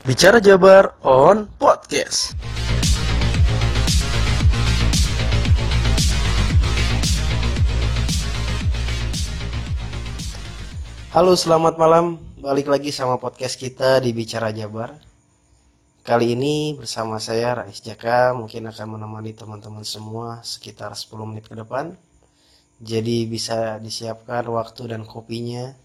Bicara 0.00 0.40
Jabar 0.40 0.96
on 1.04 1.44
Podcast. 1.60 2.32
Halo, 11.12 11.36
selamat 11.36 11.76
malam. 11.76 12.16
Balik 12.40 12.72
lagi 12.72 12.88
sama 12.96 13.20
podcast 13.20 13.60
kita 13.60 14.00
di 14.00 14.16
Bicara 14.16 14.48
Jabar. 14.56 14.96
Kali 16.00 16.32
ini 16.32 16.72
bersama 16.80 17.20
saya 17.20 17.60
Rais 17.60 17.84
Jaka 17.84 18.32
mungkin 18.32 18.72
akan 18.72 18.96
menemani 18.96 19.36
teman-teman 19.36 19.84
semua 19.84 20.40
sekitar 20.40 20.96
10 20.96 21.12
menit 21.28 21.44
ke 21.44 21.52
depan. 21.52 21.92
Jadi 22.80 23.28
bisa 23.28 23.76
disiapkan 23.76 24.48
waktu 24.48 24.96
dan 24.96 25.04
kopinya 25.04 25.76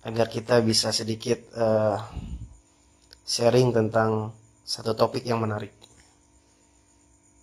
agar 0.00 0.32
kita 0.32 0.64
bisa 0.64 0.96
sedikit 0.96 1.44
uh, 1.52 2.00
sharing 3.28 3.76
tentang 3.76 4.32
satu 4.64 4.96
topik 4.96 5.28
yang 5.28 5.44
menarik. 5.44 5.76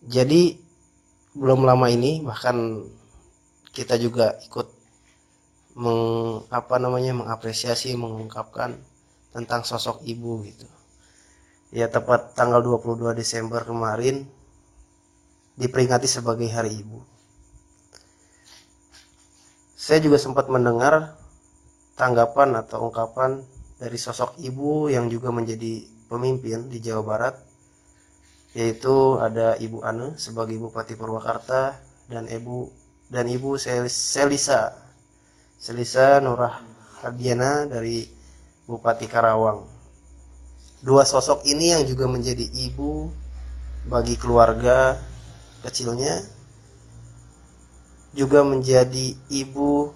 Jadi 0.02 0.58
belum 1.38 1.62
lama 1.62 1.86
ini 1.94 2.26
bahkan 2.26 2.90
kita 3.70 4.00
juga 4.02 4.40
ikut 4.48 4.68
meng, 5.76 6.02
apa 6.48 6.76
namanya 6.80 7.12
mengapresiasi 7.12 7.94
mengungkapkan 8.00 8.80
tentang 9.36 9.68
sosok 9.68 10.00
ibu 10.08 10.40
gitu 10.48 10.64
ya 11.76 11.92
tepat 11.92 12.40
tanggal 12.40 12.64
22 12.64 13.12
Desember 13.20 13.68
kemarin 13.68 14.24
diperingati 15.60 16.08
sebagai 16.08 16.48
hari 16.48 16.80
ibu 16.80 17.04
saya 19.76 20.00
juga 20.00 20.16
sempat 20.16 20.48
mendengar 20.48 21.20
tanggapan 22.00 22.56
atau 22.64 22.88
ungkapan 22.88 23.44
dari 23.76 24.00
sosok 24.00 24.40
ibu 24.40 24.88
yang 24.88 25.12
juga 25.12 25.32
menjadi 25.36 25.84
pemimpin 26.08 26.72
di 26.72 26.80
Jawa 26.80 27.04
Barat 27.04 27.36
yaitu 28.56 29.20
ada 29.20 29.60
Ibu 29.60 29.84
Ane 29.84 30.16
sebagai 30.16 30.56
Bupati 30.56 30.96
Purwakarta 30.96 31.76
dan 32.08 32.24
Ibu 32.32 32.72
dan 33.12 33.28
Ibu 33.28 33.60
Selisa 33.60 34.72
Selisa 35.60 36.24
Nurah 36.24 36.64
Hadiana 37.04 37.68
dari 37.68 38.08
Bupati 38.64 39.12
Karawang. 39.12 39.68
Dua 40.80 41.04
sosok 41.04 41.44
ini 41.44 41.76
yang 41.76 41.84
juga 41.84 42.08
menjadi 42.08 42.48
ibu 42.48 43.12
bagi 43.92 44.16
keluarga 44.16 44.98
kecilnya 45.68 46.24
juga 48.16 48.48
menjadi 48.48 49.18
ibu 49.28 49.92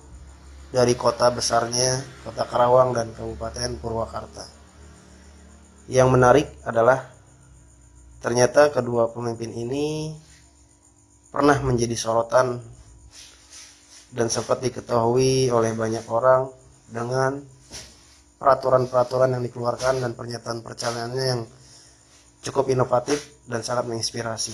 dari 0.69 0.93
kota 0.93 1.33
besarnya, 1.33 2.01
kota 2.21 2.45
Karawang 2.45 2.93
dan 2.93 3.09
Kabupaten 3.17 3.81
Purwakarta. 3.81 4.45
Yang 5.89 6.07
menarik 6.13 6.47
adalah 6.61 7.09
ternyata 8.21 8.69
kedua 8.69 9.09
pemimpin 9.09 9.49
ini 9.49 10.13
pernah 11.33 11.57
menjadi 11.65 11.97
sorotan 11.97 12.61
dan 14.13 14.29
sempat 14.29 14.61
diketahui 14.61 15.49
oleh 15.49 15.73
banyak 15.73 16.05
orang 16.05 16.53
dengan 16.89 17.41
peraturan-peraturan 18.37 19.33
yang 19.37 19.43
dikeluarkan 19.45 20.01
dan 20.01 20.13
pernyataan 20.13 20.61
perjalanannya 20.61 21.25
yang 21.25 21.41
cukup 22.45 22.69
inovatif 22.69 23.41
dan 23.49 23.65
sangat 23.65 23.89
menginspirasi. 23.89 24.53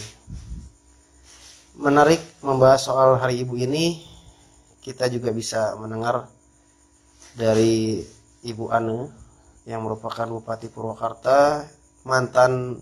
Menarik 1.75 2.23
membahas 2.39 2.87
soal 2.87 3.19
Hari 3.19 3.43
Ibu 3.43 3.59
ini, 3.59 4.14
kita 4.85 5.09
juga 5.09 5.33
bisa 5.33 5.73
mendengar 5.81 6.29
dari 7.33 8.05
Ibu 8.45 8.69
Ane 8.69 9.09
yang 9.65 9.81
merupakan 9.81 10.29
Bupati 10.29 10.69
Purwakarta, 10.69 11.65
mantan 12.05 12.77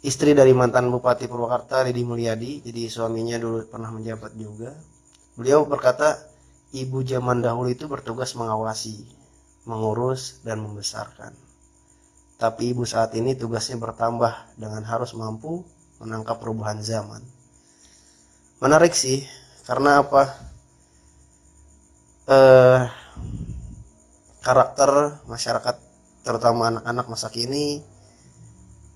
istri 0.00 0.32
dari 0.32 0.56
mantan 0.56 0.88
Bupati 0.88 1.28
Purwakarta 1.28 1.84
Deddy 1.84 2.08
Mulyadi. 2.08 2.64
Jadi 2.64 2.88
suaminya 2.88 3.36
dulu 3.36 3.68
pernah 3.68 3.92
menjabat 3.92 4.32
juga. 4.32 4.72
Beliau 5.36 5.68
berkata 5.68 6.16
ibu 6.72 7.04
zaman 7.04 7.44
dahulu 7.44 7.68
itu 7.68 7.84
bertugas 7.84 8.32
mengawasi 8.32 9.04
mengurus 9.68 10.40
dan 10.40 10.64
membesarkan. 10.64 11.36
Tapi 12.40 12.72
ibu 12.72 12.88
saat 12.88 13.12
ini 13.12 13.36
tugasnya 13.36 13.76
bertambah 13.76 14.56
dengan 14.56 14.82
harus 14.88 15.12
mampu 15.12 15.62
menangkap 16.00 16.40
perubahan 16.40 16.80
zaman. 16.80 17.20
Menarik 18.58 18.96
sih 18.96 19.22
karena 19.62 20.02
apa 20.02 20.22
eh, 22.26 22.80
karakter 24.42 25.22
masyarakat 25.30 25.76
terutama 26.26 26.70
anak-anak 26.74 27.06
masa 27.06 27.30
kini 27.30 27.82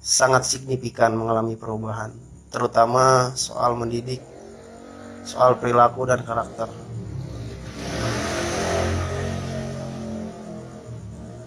sangat 0.07 0.47
signifikan 0.47 1.15
mengalami 1.19 1.59
perubahan, 1.59 2.15
terutama 2.55 3.35
soal 3.35 3.75
mendidik, 3.75 4.23
soal 5.27 5.59
perilaku 5.59 6.07
dan 6.07 6.23
karakter. 6.23 6.71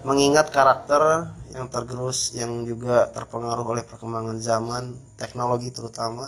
Mengingat 0.03 0.51
karakter 0.51 1.31
yang 1.56 1.72
tergerus 1.72 2.36
yang 2.36 2.68
juga 2.68 3.07
terpengaruh 3.16 3.63
oleh 3.63 3.84
perkembangan 3.88 4.44
zaman, 4.44 4.96
teknologi 5.16 5.72
terutama, 5.72 6.28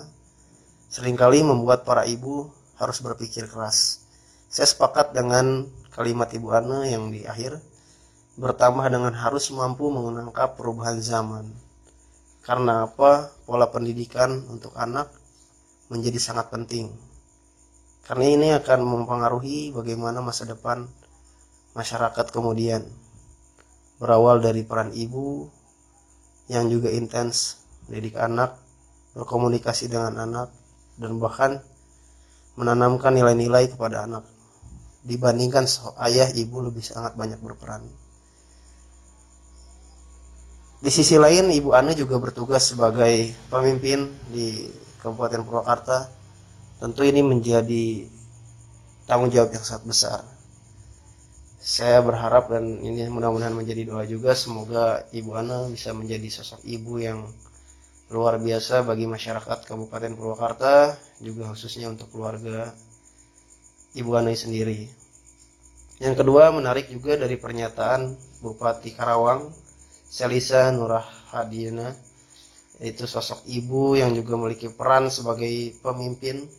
sering 0.87 1.19
kali 1.19 1.43
membuat 1.43 1.83
para 1.83 2.07
ibu 2.07 2.60
harus 2.81 2.99
berpikir 3.05 3.45
keras. 3.45 4.01
Saya 4.49 4.65
sepakat 4.65 5.13
dengan 5.13 5.69
kalimat 5.93 6.27
Ibu 6.33 6.49
Ana 6.49 6.89
yang 6.89 7.13
di 7.13 7.23
akhir, 7.23 7.61
bertambah 8.35 8.89
dengan 8.89 9.13
harus 9.13 9.53
mampu 9.53 9.93
menangkap 9.93 10.57
perubahan 10.57 10.97
zaman 10.97 11.45
karena 12.41 12.89
apa? 12.89 13.29
Pola 13.45 13.69
pendidikan 13.69 14.41
untuk 14.49 14.73
anak 14.73 15.13
menjadi 15.93 16.17
sangat 16.17 16.49
penting. 16.49 16.89
Karena 18.01 18.25
ini 18.25 18.47
akan 18.57 18.81
mempengaruhi 18.81 19.69
bagaimana 19.69 20.25
masa 20.25 20.49
depan 20.49 20.89
masyarakat 21.77 22.33
kemudian. 22.33 22.81
Berawal 24.01 24.41
dari 24.41 24.65
peran 24.65 24.89
ibu 24.89 25.53
yang 26.49 26.65
juga 26.65 26.89
intens 26.89 27.61
mendidik 27.85 28.17
anak, 28.17 28.57
berkomunikasi 29.13 29.93
dengan 29.93 30.17
anak, 30.17 30.49
dan 30.97 31.21
bahkan 31.21 31.61
menanamkan 32.61 33.17
nilai-nilai 33.17 33.73
kepada 33.73 34.05
anak. 34.05 34.21
Dibandingkan 35.01 35.65
ayah 36.05 36.29
ibu 36.37 36.61
lebih 36.61 36.85
sangat 36.85 37.17
banyak 37.17 37.41
berperan. 37.41 37.81
Di 40.81 40.89
sisi 40.89 41.13
lain, 41.17 41.53
Ibu 41.53 41.77
Ane 41.77 41.93
juga 41.93 42.17
bertugas 42.17 42.73
sebagai 42.73 43.33
pemimpin 43.53 44.09
di 44.33 44.65
Kabupaten 45.01 45.45
Purwakarta. 45.45 46.09
Tentu 46.81 47.05
ini 47.05 47.21
menjadi 47.21 48.09
tanggung 49.05 49.29
jawab 49.29 49.53
yang 49.53 49.61
sangat 49.61 49.85
besar. 49.85 50.21
Saya 51.61 52.01
berharap 52.01 52.49
dan 52.49 52.81
ini 52.81 53.05
mudah-mudahan 53.13 53.53
menjadi 53.53 53.93
doa 53.93 54.01
juga 54.09 54.33
semoga 54.33 55.05
Ibu 55.13 55.37
Ana 55.37 55.69
bisa 55.69 55.93
menjadi 55.93 56.25
sosok 56.33 56.65
ibu 56.65 56.97
yang 56.97 57.29
luar 58.11 58.37
biasa 58.37 58.83
bagi 58.83 59.07
masyarakat 59.07 59.63
Kabupaten 59.63 60.13
Purwakarta, 60.19 60.99
juga 61.23 61.47
khususnya 61.55 61.87
untuk 61.87 62.11
keluarga 62.11 62.75
Ibu 63.95 64.11
Ana 64.19 64.35
sendiri. 64.35 64.91
Yang 66.03 66.25
kedua 66.25 66.51
menarik 66.51 66.91
juga 66.91 67.15
dari 67.15 67.39
pernyataan 67.39 68.15
Bupati 68.43 68.91
Karawang 68.91 69.53
Selisa 70.11 70.67
Nurah 70.75 71.07
Hadina 71.31 71.95
itu 72.81 73.05
sosok 73.05 73.45
ibu 73.45 73.93
yang 73.93 74.11
juga 74.17 74.33
memiliki 74.35 74.67
peran 74.73 75.13
sebagai 75.13 75.77
pemimpin. 75.79 76.49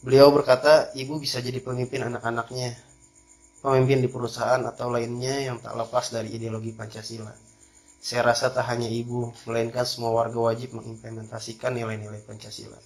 Beliau 0.00 0.32
berkata, 0.32 0.88
ibu 0.96 1.20
bisa 1.20 1.44
jadi 1.44 1.60
pemimpin 1.60 2.08
anak-anaknya, 2.08 2.72
pemimpin 3.60 4.00
di 4.00 4.08
perusahaan 4.08 4.64
atau 4.64 4.88
lainnya 4.88 5.44
yang 5.52 5.60
tak 5.60 5.76
lepas 5.76 6.08
dari 6.08 6.32
ideologi 6.32 6.72
Pancasila. 6.72 7.49
Saya 8.00 8.32
rasa 8.32 8.48
tak 8.48 8.64
hanya 8.72 8.88
ibu, 8.88 9.28
melainkan 9.44 9.84
semua 9.84 10.16
warga 10.16 10.40
wajib 10.40 10.72
mengimplementasikan 10.72 11.76
nilai-nilai 11.76 12.24
Pancasila. 12.24 12.80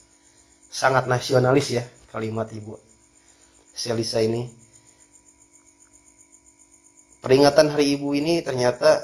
Sangat 0.66 1.06
nasionalis 1.06 1.70
ya 1.70 1.87
kalimat 2.11 2.50
ibu. 2.50 2.75
Selisa 3.70 4.19
ini. 4.19 4.50
Peringatan 7.22 7.72
Hari 7.72 7.94
Ibu 7.94 8.12
ini 8.19 8.43
ternyata 8.44 9.00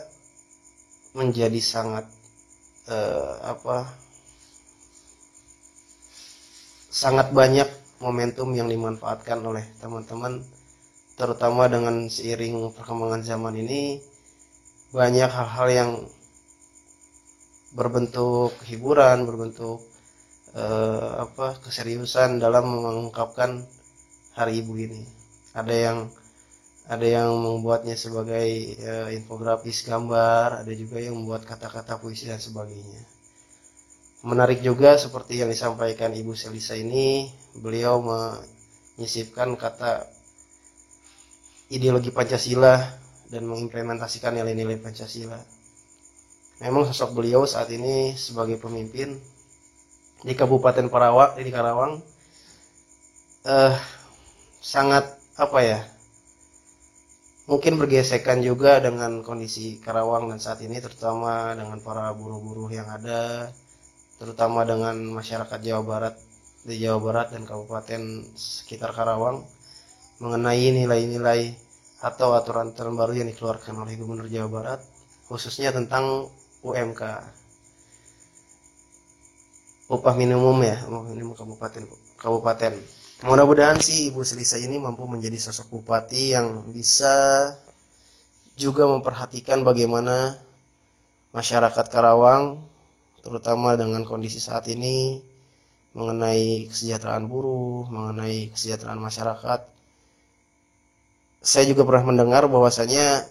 menjadi 1.17 1.57
sangat 1.63 2.05
uh, 2.91 3.35
apa 3.43 3.89
sangat 6.91 7.33
banyak 7.33 7.67
momentum 8.03 8.53
yang 8.53 8.69
dimanfaatkan 8.69 9.41
oleh 9.41 9.65
teman-teman 9.79 10.43
terutama 11.17 11.67
dengan 11.67 12.07
seiring 12.13 12.71
perkembangan 12.77 13.25
zaman 13.25 13.57
ini 13.57 14.05
banyak 14.91 15.31
hal-hal 15.31 15.69
yang 15.71 15.91
berbentuk 17.71 18.51
hiburan 18.67 19.23
berbentuk 19.23 19.79
uh, 20.59 21.23
apa 21.23 21.63
keseriusan 21.63 22.43
dalam 22.43 22.67
mengungkapkan 22.67 23.63
hari 24.35 24.63
ibu 24.63 24.75
ini. 24.75 25.07
Ada 25.55 25.75
yang 25.75 25.99
ada 26.91 27.07
yang 27.07 27.31
membuatnya 27.39 27.95
sebagai 27.95 28.75
uh, 28.83 29.09
infografis 29.15 29.87
gambar 29.87 30.67
ada 30.67 30.73
juga 30.75 30.99
yang 30.99 31.15
membuat 31.23 31.47
kata-kata 31.47 32.03
puisi 32.03 32.27
dan 32.27 32.43
sebagainya. 32.43 33.07
Menarik 34.27 34.61
juga 34.61 35.01
seperti 35.01 35.41
yang 35.41 35.49
disampaikan 35.49 36.13
Ibu 36.13 36.37
Selisa 36.37 36.77
ini 36.77 37.25
beliau 37.57 38.05
menyisipkan 38.05 39.57
kata 39.57 40.05
ideologi 41.73 42.13
Pancasila 42.13 43.00
dan 43.31 43.47
mengimplementasikan 43.47 44.35
nilai-nilai 44.35 44.77
Pancasila. 44.83 45.39
Memang 46.61 46.85
sosok 46.91 47.17
beliau 47.17 47.49
saat 47.49 47.73
ini 47.73 48.13
sebagai 48.19 48.61
pemimpin 48.61 49.17
di 50.21 50.37
Kabupaten 50.37 50.93
Parawak 50.93 51.41
di 51.41 51.49
Karawang 51.49 52.05
eh, 53.49 53.75
sangat 54.61 55.17
apa 55.41 55.59
ya 55.65 55.81
mungkin 57.49 57.81
bergesekan 57.81 58.45
juga 58.45 58.77
dengan 58.85 59.25
kondisi 59.25 59.81
Karawang 59.81 60.29
dan 60.29 60.39
saat 60.39 60.61
ini 60.61 60.77
terutama 60.85 61.57
dengan 61.57 61.81
para 61.81 62.13
buruh-buruh 62.13 62.69
yang 62.69 62.87
ada 62.93 63.49
terutama 64.21 64.69
dengan 64.69 65.01
masyarakat 65.17 65.59
Jawa 65.65 65.83
Barat 65.83 66.15
di 66.69 66.77
Jawa 66.77 67.01
Barat 67.01 67.33
dan 67.33 67.49
kabupaten 67.49 68.29
sekitar 68.37 68.93
Karawang 68.93 69.49
mengenai 70.21 70.77
nilai-nilai 70.77 71.57
atau 72.01 72.33
aturan-aturan 72.33 72.97
baru 72.97 73.13
yang 73.21 73.29
dikeluarkan 73.29 73.77
oleh 73.77 73.97
Gubernur 74.01 74.29
Jawa 74.29 74.49
Barat 74.49 74.81
khususnya 75.29 75.71
tentang 75.71 76.33
UMK 76.65 77.03
upah 79.93 80.15
minimum 80.17 80.65
ya 80.65 80.81
upah 80.89 81.05
minimum 81.13 81.37
kabupaten 81.37 81.85
kabupaten 82.17 82.73
mudah-mudahan 83.25 83.77
sih 83.79 84.09
Ibu 84.09 84.25
Selisa 84.25 84.57
ini 84.57 84.81
mampu 84.81 85.05
menjadi 85.05 85.37
sosok 85.37 85.77
bupati 85.77 86.33
yang 86.33 86.73
bisa 86.73 87.53
juga 88.57 88.89
memperhatikan 88.89 89.61
bagaimana 89.61 90.41
masyarakat 91.37 91.87
Karawang 91.93 92.65
terutama 93.21 93.77
dengan 93.77 94.03
kondisi 94.09 94.41
saat 94.41 94.65
ini 94.73 95.21
mengenai 95.91 96.71
kesejahteraan 96.71 97.27
buruh, 97.27 97.87
mengenai 97.91 98.55
kesejahteraan 98.55 99.01
masyarakat. 99.03 99.61
Saya 101.41 101.65
juga 101.69 101.89
pernah 101.89 102.13
mendengar 102.13 102.45
bahwasanya 102.47 103.25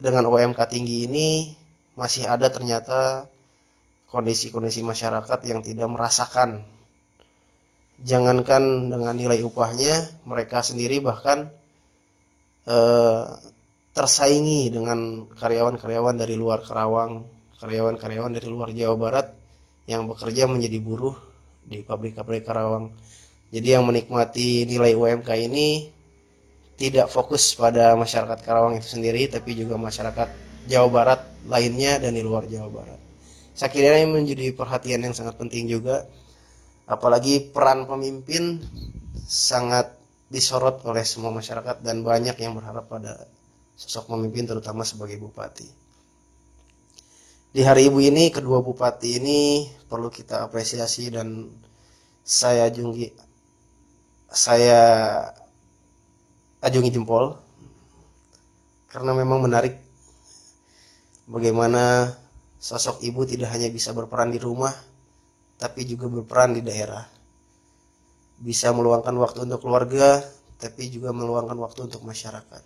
dengan 0.00 0.28
UMK 0.32 0.58
tinggi 0.72 1.04
ini 1.04 1.52
masih 1.92 2.24
ada 2.24 2.48
ternyata 2.48 3.28
kondisi-kondisi 4.08 4.80
masyarakat 4.80 5.38
yang 5.44 5.60
tidak 5.60 5.88
merasakan. 5.92 6.64
Jangankan 8.00 8.88
dengan 8.88 9.12
nilai 9.12 9.44
upahnya, 9.44 10.08
mereka 10.24 10.64
sendiri 10.64 11.04
bahkan 11.04 11.52
eh, 12.64 13.24
tersaingi 13.92 14.70
dengan 14.70 15.26
karyawan-karyawan 15.34 16.16
dari 16.16 16.38
luar 16.38 16.62
Karawang 16.62 17.26
karyawan-karyawan 17.58 18.32
dari 18.38 18.46
luar 18.46 18.70
Jawa 18.70 18.94
Barat 18.94 19.26
yang 19.90 20.06
bekerja 20.06 20.46
menjadi 20.46 20.78
buruh 20.78 21.16
di 21.66 21.82
pabrik-pabrik 21.82 22.46
Karawang. 22.46 22.94
Jadi 23.50 23.68
yang 23.74 23.84
menikmati 23.84 24.68
nilai 24.68 24.94
UMK 24.94 25.28
ini 25.50 25.90
tidak 26.78 27.10
fokus 27.10 27.58
pada 27.58 27.98
masyarakat 27.98 28.38
Karawang 28.46 28.78
itu 28.78 28.94
sendiri, 28.94 29.26
tapi 29.26 29.58
juga 29.58 29.74
masyarakat 29.74 30.28
Jawa 30.70 30.88
Barat 30.88 31.20
lainnya 31.50 31.98
dan 31.98 32.14
di 32.14 32.22
luar 32.22 32.46
Jawa 32.46 32.70
Barat. 32.70 33.00
Saya 33.58 33.74
kira 33.74 33.98
ini 33.98 34.22
menjadi 34.22 34.54
perhatian 34.54 35.02
yang 35.02 35.12
sangat 35.12 35.34
penting 35.34 35.66
juga, 35.66 36.06
apalagi 36.86 37.50
peran 37.50 37.90
pemimpin 37.90 38.62
sangat 39.26 39.98
disorot 40.30 40.80
oleh 40.86 41.02
semua 41.02 41.34
masyarakat 41.34 41.82
dan 41.82 42.06
banyak 42.06 42.38
yang 42.38 42.54
berharap 42.54 42.86
pada 42.86 43.26
sosok 43.74 44.14
pemimpin 44.14 44.46
terutama 44.46 44.86
sebagai 44.86 45.18
bupati 45.18 45.88
di 47.48 47.64
hari 47.64 47.88
ibu 47.88 47.98
ini 47.98 48.28
kedua 48.28 48.60
bupati 48.60 49.08
ini 49.16 49.64
perlu 49.88 50.12
kita 50.12 50.44
apresiasi 50.44 51.08
dan 51.08 51.48
saya 52.20 52.68
ajungi 52.68 53.08
saya 54.28 54.82
ajungi 56.64 56.90
jempol. 56.90 57.38
Karena 58.88 59.12
memang 59.12 59.44
menarik 59.44 59.76
bagaimana 61.28 62.16
sosok 62.56 63.04
ibu 63.04 63.22
tidak 63.28 63.52
hanya 63.52 63.68
bisa 63.68 63.92
berperan 63.92 64.32
di 64.32 64.40
rumah 64.40 64.72
tapi 65.60 65.84
juga 65.84 66.08
berperan 66.08 66.56
di 66.56 66.62
daerah. 66.64 67.04
Bisa 68.38 68.70
meluangkan 68.70 69.12
waktu 69.18 69.44
untuk 69.44 69.66
keluarga 69.66 70.22
tapi 70.58 70.90
juga 70.90 71.14
meluangkan 71.14 71.58
waktu 71.58 71.90
untuk 71.90 72.02
masyarakat. 72.02 72.62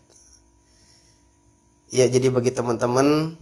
Ya 1.93 2.09
jadi 2.09 2.33
bagi 2.33 2.55
teman-teman 2.55 3.37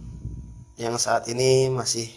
yang 0.75 0.95
saat 0.99 1.27
ini 1.31 1.71
masih 1.71 2.09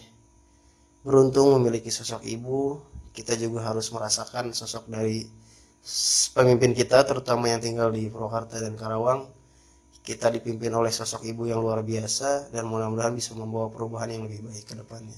beruntung 1.04 1.52
memiliki 1.60 1.92
sosok 1.92 2.24
ibu 2.26 2.80
kita 3.14 3.38
juga 3.38 3.70
harus 3.70 3.92
merasakan 3.94 4.50
sosok 4.50 4.90
dari 4.90 5.28
pemimpin 6.32 6.72
kita 6.72 7.04
terutama 7.04 7.52
yang 7.52 7.60
tinggal 7.60 7.92
di 7.92 8.08
Purwakarta 8.08 8.56
dan 8.56 8.72
Karawang 8.72 9.28
kita 10.04 10.28
dipimpin 10.28 10.72
oleh 10.72 10.92
sosok 10.92 11.24
ibu 11.24 11.48
yang 11.48 11.64
luar 11.64 11.80
biasa 11.80 12.52
dan 12.52 12.68
mudah-mudahan 12.68 13.16
bisa 13.16 13.32
membawa 13.32 13.72
perubahan 13.72 14.12
yang 14.12 14.28
lebih 14.28 14.44
baik 14.44 14.64
ke 14.68 14.76
depannya. 14.76 15.16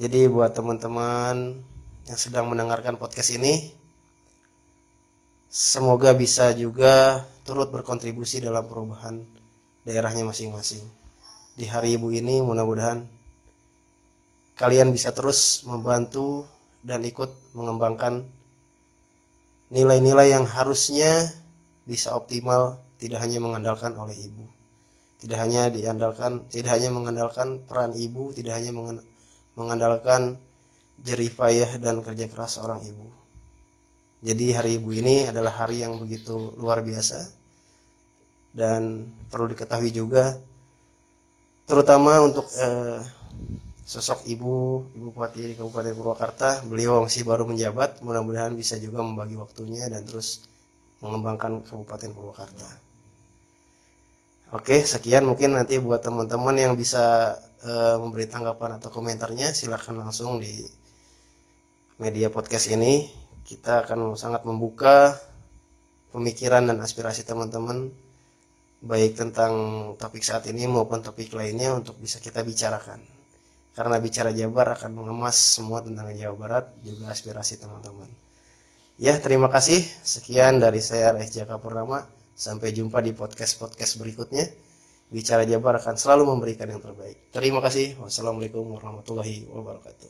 Jadi 0.00 0.32
buat 0.32 0.56
teman-teman 0.56 1.60
yang 2.08 2.18
sedang 2.20 2.48
mendengarkan 2.48 2.96
podcast 2.96 3.36
ini 3.36 3.68
semoga 5.52 6.16
bisa 6.16 6.56
juga 6.56 7.24
turut 7.44 7.68
berkontribusi 7.68 8.40
dalam 8.40 8.64
perubahan 8.64 9.20
daerahnya 9.84 10.24
masing-masing. 10.24 10.84
Di 11.52 11.68
hari 11.68 12.00
ibu 12.00 12.08
ini 12.08 12.40
mudah-mudahan 12.40 13.04
kalian 14.56 14.88
bisa 14.88 15.12
terus 15.12 15.68
membantu 15.68 16.48
dan 16.80 17.04
ikut 17.04 17.28
mengembangkan 17.52 18.37
nilai-nilai 19.68 20.32
yang 20.32 20.48
harusnya 20.48 21.28
bisa 21.84 22.16
optimal 22.16 22.80
tidak 23.00 23.24
hanya 23.24 23.40
mengandalkan 23.40 23.94
oleh 23.96 24.16
ibu. 24.16 24.44
Tidak 25.18 25.38
hanya 25.38 25.66
diandalkan 25.68 26.46
tidak 26.46 26.78
hanya 26.78 26.94
mengandalkan 26.94 27.62
peran 27.66 27.90
ibu 27.96 28.30
tidak 28.30 28.60
hanya 28.62 28.70
mengandalkan 29.58 30.38
jerih 31.02 31.30
payah 31.34 31.78
dan 31.82 32.02
kerja 32.02 32.30
keras 32.30 32.58
seorang 32.58 32.82
ibu. 32.86 33.06
Jadi 34.18 34.50
hari 34.50 34.70
ibu 34.82 34.90
ini 34.90 35.30
adalah 35.30 35.54
hari 35.62 35.82
yang 35.86 35.94
begitu 35.98 36.54
luar 36.58 36.82
biasa 36.82 37.38
dan 38.50 39.06
perlu 39.30 39.54
diketahui 39.54 39.94
juga 39.94 40.34
terutama 41.68 42.18
untuk 42.24 42.48
eh, 42.58 42.98
sosok 43.88 44.28
ibu 44.28 44.84
ibu 44.92 45.08
bupati 45.08 45.56
Kabupaten 45.56 45.96
Purwakarta 45.96 46.60
beliau 46.68 47.00
masih 47.08 47.24
baru 47.24 47.48
menjabat 47.48 48.04
mudah-mudahan 48.04 48.52
bisa 48.52 48.76
juga 48.76 49.00
membagi 49.00 49.40
waktunya 49.40 49.88
dan 49.88 50.04
terus 50.04 50.44
mengembangkan 51.00 51.64
Kabupaten 51.64 52.12
Purwakarta 52.12 52.68
oke 54.52 54.84
sekian 54.84 55.24
mungkin 55.24 55.56
nanti 55.56 55.80
buat 55.80 56.04
teman-teman 56.04 56.52
yang 56.60 56.76
bisa 56.76 57.32
eh, 57.64 57.96
memberi 57.96 58.28
tanggapan 58.28 58.76
atau 58.76 58.92
komentarnya 58.92 59.56
silahkan 59.56 59.96
langsung 59.96 60.36
di 60.36 60.68
media 61.96 62.28
podcast 62.28 62.68
ini 62.68 63.08
kita 63.48 63.88
akan 63.88 64.20
sangat 64.20 64.44
membuka 64.44 65.16
pemikiran 66.12 66.68
dan 66.68 66.76
aspirasi 66.84 67.24
teman-teman 67.24 67.88
baik 68.84 69.16
tentang 69.16 69.52
topik 69.96 70.20
saat 70.20 70.44
ini 70.52 70.68
maupun 70.68 71.00
topik 71.00 71.32
lainnya 71.34 71.74
untuk 71.74 71.98
bisa 71.98 72.22
kita 72.22 72.46
bicarakan. 72.46 73.17
Karena 73.78 74.02
bicara 74.02 74.34
Jabar 74.34 74.74
akan 74.74 74.90
mengemas 74.90 75.38
semua 75.38 75.78
tentang 75.78 76.10
Jawa 76.10 76.34
Barat 76.34 76.66
juga 76.82 77.14
aspirasi 77.14 77.62
teman-teman. 77.62 78.10
Ya, 78.98 79.14
terima 79.22 79.46
kasih. 79.46 79.86
Sekian 80.02 80.58
dari 80.58 80.82
saya 80.82 81.14
Rex 81.14 81.30
Jaka 81.30 81.62
Purnama. 81.62 82.02
Sampai 82.34 82.74
jumpa 82.74 82.98
di 82.98 83.14
podcast-podcast 83.14 84.02
berikutnya. 84.02 84.50
Bicara 85.14 85.46
Jabar 85.46 85.78
akan 85.78 85.94
selalu 85.94 86.26
memberikan 86.26 86.66
yang 86.66 86.82
terbaik. 86.82 87.30
Terima 87.30 87.62
kasih. 87.62 87.94
Wassalamualaikum 88.02 88.66
warahmatullahi 88.66 89.46
wabarakatuh. 89.46 90.06